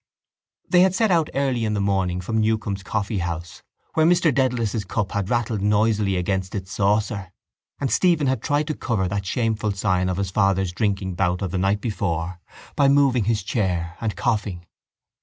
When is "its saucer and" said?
6.55-7.91